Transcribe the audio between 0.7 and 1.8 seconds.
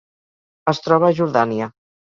Es troba a Jordània.